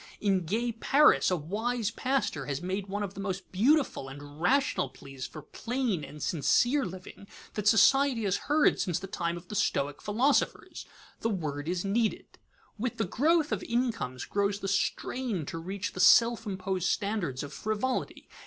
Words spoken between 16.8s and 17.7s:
standards of